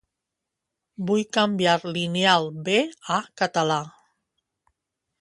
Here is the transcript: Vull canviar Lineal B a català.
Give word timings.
Vull 1.09 1.21
canviar 1.37 1.77
Lineal 1.99 2.51
B 2.71 2.81
a 3.19 3.21
català. 3.43 3.79